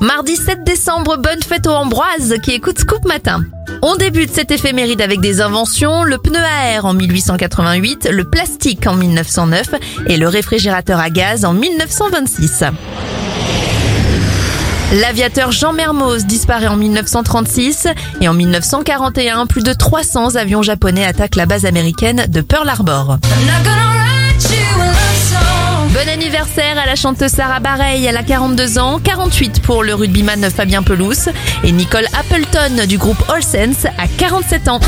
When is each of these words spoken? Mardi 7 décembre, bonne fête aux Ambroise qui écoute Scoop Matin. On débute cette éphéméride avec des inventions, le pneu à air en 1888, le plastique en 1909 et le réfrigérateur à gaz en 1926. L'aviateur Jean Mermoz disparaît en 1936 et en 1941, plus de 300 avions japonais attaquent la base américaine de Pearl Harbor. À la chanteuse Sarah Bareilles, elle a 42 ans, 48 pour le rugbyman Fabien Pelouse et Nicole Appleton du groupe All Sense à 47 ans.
Mardi 0.00 0.36
7 0.36 0.62
décembre, 0.62 1.16
bonne 1.16 1.42
fête 1.42 1.66
aux 1.66 1.72
Ambroise 1.72 2.36
qui 2.42 2.52
écoute 2.52 2.78
Scoop 2.78 3.04
Matin. 3.04 3.44
On 3.82 3.96
débute 3.96 4.32
cette 4.32 4.52
éphéméride 4.52 5.00
avec 5.00 5.20
des 5.20 5.40
inventions, 5.40 6.04
le 6.04 6.18
pneu 6.18 6.38
à 6.38 6.70
air 6.70 6.84
en 6.84 6.94
1888, 6.94 8.08
le 8.12 8.24
plastique 8.24 8.86
en 8.86 8.94
1909 8.94 9.66
et 10.06 10.16
le 10.16 10.28
réfrigérateur 10.28 11.00
à 11.00 11.10
gaz 11.10 11.44
en 11.44 11.52
1926. 11.52 12.64
L'aviateur 14.92 15.50
Jean 15.52 15.72
Mermoz 15.72 16.24
disparaît 16.26 16.68
en 16.68 16.76
1936 16.76 17.88
et 18.20 18.28
en 18.28 18.34
1941, 18.34 19.46
plus 19.46 19.62
de 19.62 19.72
300 19.72 20.36
avions 20.36 20.62
japonais 20.62 21.04
attaquent 21.04 21.36
la 21.36 21.46
base 21.46 21.66
américaine 21.66 22.26
de 22.28 22.40
Pearl 22.40 22.68
Harbor. 22.68 23.18
À 26.60 26.86
la 26.86 26.96
chanteuse 26.96 27.30
Sarah 27.30 27.60
Bareilles, 27.60 28.04
elle 28.04 28.16
a 28.16 28.24
42 28.24 28.80
ans, 28.80 28.98
48 28.98 29.62
pour 29.62 29.84
le 29.84 29.94
rugbyman 29.94 30.50
Fabien 30.50 30.82
Pelouse 30.82 31.28
et 31.62 31.70
Nicole 31.70 32.06
Appleton 32.18 32.84
du 32.88 32.98
groupe 32.98 33.22
All 33.28 33.44
Sense 33.44 33.84
à 33.96 34.08
47 34.08 34.66
ans. 34.66 34.80